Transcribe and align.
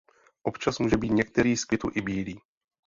Občas 0.43 0.79
může 0.79 0.97
být 0.97 1.09
některý 1.11 1.57
z 1.57 1.65
květů 1.65 1.89
i 1.93 2.01
bílý. 2.01 2.41